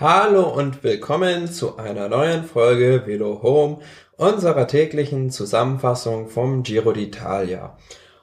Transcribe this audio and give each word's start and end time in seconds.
Hallo 0.00 0.48
und 0.48 0.84
willkommen 0.84 1.50
zu 1.50 1.76
einer 1.76 2.08
neuen 2.08 2.44
Folge 2.44 3.02
Velo 3.04 3.42
Home, 3.42 3.78
unserer 4.16 4.68
täglichen 4.68 5.32
Zusammenfassung 5.32 6.28
vom 6.28 6.62
Giro 6.62 6.90
d'Italia. 6.90 7.70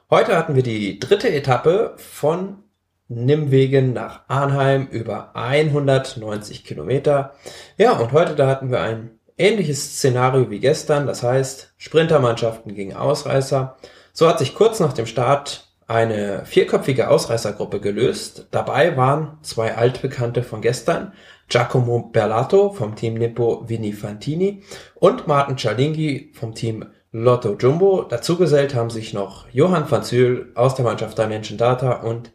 Heute 0.08 0.38
hatten 0.38 0.54
wir 0.54 0.62
die 0.62 0.98
dritte 0.98 1.28
Etappe 1.28 1.92
von 1.98 2.62
Nimwegen 3.08 3.92
nach 3.92 4.22
Arnheim 4.26 4.86
über 4.86 5.36
190 5.36 6.64
Kilometer. 6.64 7.34
Ja, 7.76 7.92
und 7.98 8.12
heute 8.12 8.34
da 8.36 8.46
hatten 8.46 8.70
wir 8.70 8.80
ein 8.80 9.18
ähnliches 9.36 9.98
Szenario 9.98 10.48
wie 10.48 10.60
gestern, 10.60 11.06
das 11.06 11.22
heißt 11.22 11.74
Sprintermannschaften 11.76 12.74
gegen 12.74 12.96
Ausreißer. 12.96 13.76
So 14.14 14.26
hat 14.26 14.38
sich 14.38 14.54
kurz 14.54 14.80
nach 14.80 14.94
dem 14.94 15.04
Start 15.04 15.65
eine 15.86 16.44
vierköpfige 16.44 17.08
Ausreißergruppe 17.08 17.80
gelöst. 17.80 18.48
Dabei 18.50 18.96
waren 18.96 19.38
zwei 19.42 19.74
Altbekannte 19.74 20.42
von 20.42 20.60
gestern, 20.60 21.12
Giacomo 21.48 22.10
Berlato 22.12 22.70
vom 22.72 22.96
Team 22.96 23.14
Nippo 23.14 23.68
Vini 23.68 23.92
Fantini 23.92 24.64
und 24.96 25.28
Martin 25.28 25.56
Cialinghi 25.56 26.32
vom 26.34 26.54
Team 26.54 26.86
Lotto 27.12 27.56
Jumbo. 27.56 28.02
Dazugesellt 28.02 28.74
haben 28.74 28.90
sich 28.90 29.14
noch 29.14 29.48
Johann 29.52 29.88
van 29.88 30.02
Zyl 30.02 30.50
aus 30.56 30.74
der 30.74 30.84
Mannschaft 30.84 31.16
Dimension 31.18 31.56
Data 31.56 32.00
und 32.00 32.32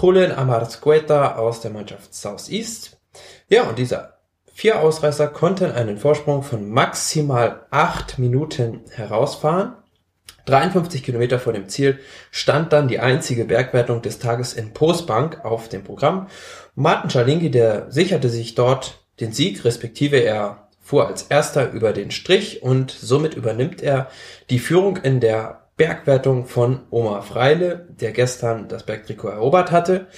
Julian 0.00 0.32
Amarzqueta 0.32 1.36
aus 1.36 1.62
der 1.62 1.70
Mannschaft 1.70 2.14
Southeast. 2.14 3.00
Ja, 3.48 3.62
und 3.64 3.78
diese 3.78 4.14
vier 4.52 4.80
Ausreißer 4.80 5.28
konnten 5.28 5.72
einen 5.72 5.96
Vorsprung 5.96 6.42
von 6.42 6.68
maximal 6.68 7.66
acht 7.70 8.18
Minuten 8.18 8.82
herausfahren. 8.90 9.76
53 10.50 11.02
Kilometer 11.02 11.38
vor 11.38 11.52
dem 11.52 11.68
Ziel 11.68 11.98
stand 12.30 12.72
dann 12.72 12.88
die 12.88 12.98
einzige 12.98 13.44
Bergwertung 13.44 14.02
des 14.02 14.18
Tages 14.18 14.52
in 14.52 14.72
Postbank 14.72 15.44
auf 15.44 15.68
dem 15.68 15.84
Programm. 15.84 16.26
Martin 16.74 17.10
Schalingi, 17.10 17.50
der 17.50 17.90
sicherte 17.90 18.28
sich 18.28 18.54
dort 18.54 18.98
den 19.20 19.32
Sieg, 19.32 19.64
respektive 19.64 20.16
er 20.16 20.68
fuhr 20.82 21.06
als 21.06 21.22
erster 21.22 21.70
über 21.70 21.92
den 21.92 22.10
Strich 22.10 22.62
und 22.62 22.90
somit 22.90 23.34
übernimmt 23.34 23.82
er 23.82 24.08
die 24.50 24.58
Führung 24.58 24.96
in 24.96 25.20
der 25.20 25.68
Bergwertung 25.76 26.46
von 26.46 26.80
Omar 26.90 27.22
Freile, 27.22 27.86
der 27.88 28.12
gestern 28.12 28.68
das 28.68 28.84
Bergtrikot 28.84 29.28
erobert 29.28 29.70
hatte. 29.70 30.08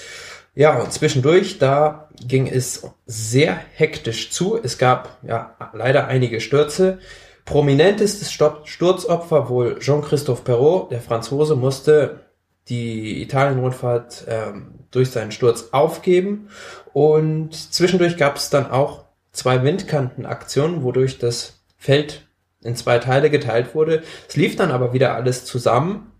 Ja, 0.54 0.78
und 0.80 0.92
zwischendurch, 0.92 1.58
da 1.58 2.08
ging 2.26 2.46
es 2.46 2.86
sehr 3.06 3.58
hektisch 3.74 4.30
zu. 4.30 4.58
Es 4.62 4.76
gab 4.76 5.18
ja 5.22 5.56
leider 5.72 6.08
einige 6.08 6.40
Stürze. 6.40 6.98
Prominentestes 7.44 8.32
Sturzopfer 8.32 9.48
wohl 9.48 9.78
Jean-Christophe 9.80 10.42
Perrault, 10.42 10.90
der 10.90 11.00
Franzose, 11.00 11.56
musste 11.56 12.20
die 12.68 13.22
Italien-Rundfahrt 13.22 14.24
ähm, 14.28 14.74
durch 14.90 15.10
seinen 15.10 15.32
Sturz 15.32 15.70
aufgeben. 15.72 16.48
Und 16.92 17.54
zwischendurch 17.54 18.16
gab 18.16 18.36
es 18.36 18.50
dann 18.50 18.70
auch 18.70 19.04
zwei 19.32 19.64
Windkantenaktionen, 19.64 20.84
wodurch 20.84 21.18
das 21.18 21.60
Feld 21.76 22.28
in 22.62 22.76
zwei 22.76 22.98
Teile 22.98 23.30
geteilt 23.30 23.74
wurde. 23.74 24.02
Es 24.28 24.36
lief 24.36 24.54
dann 24.54 24.70
aber 24.70 24.92
wieder 24.92 25.14
alles 25.14 25.44
zusammen. 25.44 26.12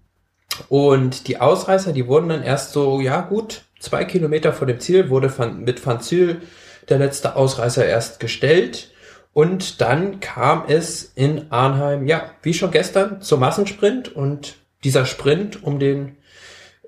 Und 0.69 1.29
die 1.29 1.41
Ausreißer, 1.41 1.93
die 1.93 2.09
wurden 2.09 2.29
dann 2.29 2.43
erst 2.43 2.73
so, 2.73 3.01
ja 3.01 3.21
gut, 3.21 3.63
zwei 3.79 4.05
Kilometer 4.05 4.53
vor 4.53 4.67
dem 4.67 4.81
Ziel 4.81 5.09
wurde 5.09 5.33
van, 5.37 5.61
mit 5.61 5.85
Van 5.85 6.01
Zyl 6.01 6.43
der 6.89 6.99
letzte 6.99 7.37
Ausreißer 7.37 7.87
erst 7.87 8.19
gestellt 8.19 8.92
und 9.33 9.81
dann 9.81 10.21
kam 10.21 10.65
es 10.69 11.13
in 11.15 11.51
Arnheim, 11.51 12.07
ja, 12.07 12.31
wie 12.43 12.55
schon 12.55 12.71
gestern, 12.71 13.23
zum 13.23 13.41
Massensprint 13.41 14.15
und 14.15 14.57
dieser 14.85 15.07
Sprint 15.07 15.63
um 15.63 15.79
den 15.79 16.17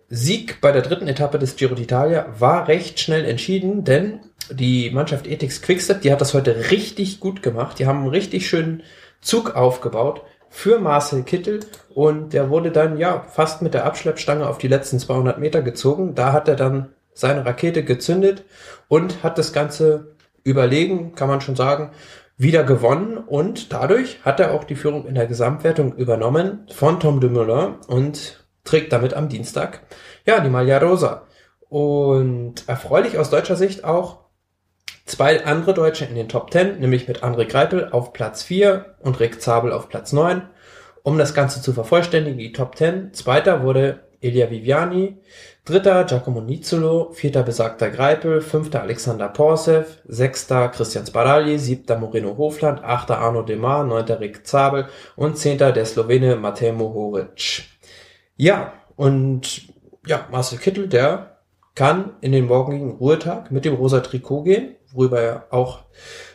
Sieg 0.08 0.60
bei 0.60 0.70
der 0.70 0.82
dritten 0.82 1.08
Etappe 1.08 1.38
des 1.38 1.56
Giro 1.56 1.74
d'Italia 1.74 2.26
war 2.38 2.68
recht 2.68 3.00
schnell 3.00 3.24
entschieden, 3.24 3.84
denn 3.84 4.20
die 4.50 4.90
Mannschaft 4.90 5.26
Ethics 5.26 5.62
Quickstep, 5.62 6.02
die 6.02 6.12
hat 6.12 6.20
das 6.20 6.34
heute 6.34 6.70
richtig 6.70 7.20
gut 7.20 7.42
gemacht. 7.42 7.78
Die 7.78 7.86
haben 7.86 8.00
einen 8.00 8.08
richtig 8.08 8.46
schönen 8.46 8.82
Zug 9.20 9.56
aufgebaut 9.56 10.22
für 10.50 10.78
Marcel 10.78 11.22
Kittel 11.22 11.60
und 11.94 12.34
der 12.34 12.50
wurde 12.50 12.70
dann 12.70 12.98
ja 12.98 13.22
fast 13.22 13.62
mit 13.62 13.74
der 13.74 13.86
Abschleppstange 13.86 14.46
auf 14.46 14.58
die 14.58 14.68
letzten 14.68 14.98
200 14.98 15.38
Meter 15.38 15.62
gezogen. 15.62 16.14
Da 16.14 16.32
hat 16.32 16.46
er 16.46 16.56
dann 16.56 16.90
seine 17.14 17.46
Rakete 17.46 17.84
gezündet 17.84 18.44
und 18.88 19.22
hat 19.22 19.38
das 19.38 19.52
Ganze 19.52 20.14
überlegen, 20.42 21.14
kann 21.14 21.28
man 21.28 21.40
schon 21.40 21.56
sagen, 21.56 21.90
wieder 22.36 22.64
gewonnen 22.64 23.18
und 23.18 23.72
dadurch 23.72 24.18
hat 24.24 24.40
er 24.40 24.52
auch 24.52 24.64
die 24.64 24.74
Führung 24.74 25.06
in 25.06 25.14
der 25.14 25.26
Gesamtwertung 25.26 25.94
übernommen 25.94 26.66
von 26.72 26.98
Tom 26.98 27.20
Dumoulin 27.20 27.76
und 27.86 28.44
trägt 28.64 28.92
damit 28.92 29.14
am 29.14 29.28
Dienstag 29.28 29.82
ja 30.26 30.40
die 30.40 30.50
Maglia 30.50 30.78
Rosa. 30.78 31.26
Und 31.68 32.68
erfreulich 32.68 33.18
aus 33.18 33.30
deutscher 33.30 33.56
Sicht 33.56 33.84
auch 33.84 34.24
zwei 35.06 35.44
andere 35.44 35.74
Deutsche 35.74 36.04
in 36.04 36.14
den 36.14 36.28
Top 36.28 36.52
10, 36.52 36.78
nämlich 36.78 37.08
mit 37.08 37.22
André 37.24 37.46
Greipel 37.46 37.88
auf 37.90 38.12
Platz 38.12 38.42
4 38.42 38.96
und 39.00 39.20
Rick 39.20 39.40
Zabel 39.40 39.72
auf 39.72 39.88
Platz 39.88 40.12
9. 40.12 40.42
Um 41.02 41.18
das 41.18 41.34
Ganze 41.34 41.60
zu 41.60 41.72
vervollständigen, 41.72 42.38
die 42.38 42.52
Top 42.52 42.76
10. 42.76 43.12
Zweiter 43.12 43.62
wurde 43.62 44.03
Elia 44.24 44.50
Viviani, 44.50 45.18
dritter 45.64 46.04
Giacomo 46.04 46.40
Nizzolo, 46.40 47.12
vierter 47.12 47.42
besagter 47.42 47.90
Greipel, 47.90 48.40
fünfter 48.40 48.80
Alexander 48.80 49.28
Porsev, 49.28 49.98
sechster 50.08 50.68
Christian 50.70 51.06
Sparagli, 51.06 51.58
siebter 51.58 51.98
Moreno 51.98 52.36
Hofland, 52.36 52.82
achter 52.82 53.18
Arno 53.18 53.42
Demar, 53.42 53.84
neunter 53.84 54.20
Rick 54.20 54.46
Zabel 54.46 54.86
und 55.14 55.36
zehnter 55.36 55.72
der 55.72 55.84
Slowene 55.84 56.36
Matej 56.36 56.72
Mohoric. 56.72 57.64
Ja, 58.36 58.72
und 58.96 59.68
ja, 60.06 60.26
Marcel 60.30 60.58
Kittel, 60.58 60.88
der 60.88 61.38
kann 61.74 62.14
in 62.20 62.32
den 62.32 62.46
morgigen 62.46 62.92
Ruhetag 62.92 63.50
mit 63.50 63.64
dem 63.64 63.74
rosa 63.74 64.00
Trikot 64.00 64.44
gehen, 64.44 64.76
worüber 64.92 65.20
er 65.20 65.46
auch 65.50 65.80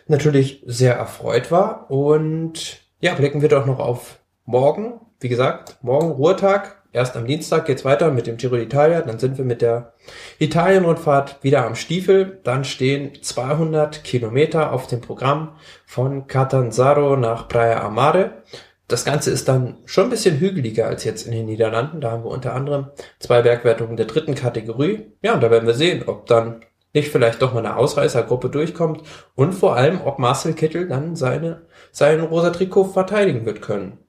natürlich 0.08 0.62
sehr 0.66 0.96
erfreut 0.96 1.52
war. 1.52 1.90
Und 1.90 2.82
ja, 3.00 3.16
blicken 3.16 3.42
wir 3.42 3.50
doch 3.50 3.66
noch 3.66 3.80
auf 3.80 4.20
morgen. 4.46 5.00
Wie 5.20 5.30
gesagt, 5.30 5.78
morgen 5.82 6.12
Ruhetag, 6.12 6.79
Erst 6.92 7.16
am 7.16 7.28
Dienstag 7.28 7.66
geht's 7.66 7.86
weiter 7.86 8.10
mit 8.10 8.26
dem 8.26 8.38
Giro 8.38 8.56
d'Italia, 8.56 9.02
dann 9.02 9.20
sind 9.20 9.38
wir 9.38 9.46
mit 9.46 9.62
der 9.62 9.94
Italienrundfahrt 10.40 11.44
wieder 11.44 11.66
am 11.66 11.76
Stiefel. 11.76 12.40
Dann 12.44 12.64
stehen 12.64 13.22
200 13.22 14.04
Kilometer 14.04 14.72
auf 14.72 14.88
dem 14.88 15.00
Programm 15.00 15.56
von 15.86 16.26
Catanzaro 16.26 17.16
nach 17.16 17.48
Praia 17.48 17.84
Amare. 17.84 18.44
Das 18.88 19.06
Ganze 19.06 19.30
ist 19.30 19.48
dann 19.48 19.78
schon 19.86 20.06
ein 20.06 20.10
bisschen 20.10 20.40
hügeliger 20.40 20.88
als 20.88 21.04
jetzt 21.04 21.28
in 21.28 21.32
den 21.32 21.46
Niederlanden. 21.46 22.02
Da 22.02 22.10
haben 22.10 22.24
wir 22.24 22.32
unter 22.32 22.56
anderem 22.56 22.88
zwei 23.20 23.44
Bergwertungen 23.44 23.96
der 23.96 24.08
dritten 24.08 24.34
Kategorie. 24.34 25.12
Ja, 25.22 25.36
und 25.36 25.42
da 25.42 25.52
werden 25.52 25.68
wir 25.68 25.76
sehen, 25.76 26.04
ob 26.08 26.26
dann 26.26 26.62
nicht 26.94 27.12
vielleicht 27.12 27.44
doch 27.44 27.54
mal 27.54 27.64
eine 27.64 27.78
Ausreißergruppe 27.78 28.50
durchkommt 28.50 29.04
und 29.36 29.54
vor 29.54 29.76
allem, 29.76 30.02
ob 30.02 30.18
Marcel 30.18 30.54
Kittel 30.54 30.88
dann 30.88 31.16
seine, 31.16 31.68
sein 31.92 32.20
rosa 32.20 32.50
Trikot 32.50 32.86
verteidigen 32.86 33.46
wird 33.46 33.62
können. 33.62 34.00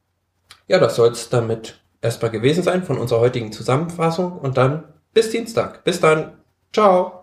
Ja, 0.66 0.78
das 0.78 0.96
soll's 0.96 1.28
damit 1.28 1.79
erstmal 2.02 2.30
gewesen 2.30 2.62
sein 2.62 2.82
von 2.82 2.98
unserer 2.98 3.20
heutigen 3.20 3.52
Zusammenfassung 3.52 4.38
und 4.38 4.56
dann 4.56 4.84
bis 5.12 5.30
Dienstag. 5.30 5.84
Bis 5.84 6.00
dann. 6.00 6.38
Ciao. 6.72 7.19